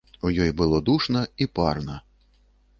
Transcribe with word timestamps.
У 0.27 0.29
ёй 0.45 0.51
было 0.61 0.79
душна 0.89 1.23
і 1.45 1.51
парна. 1.61 2.01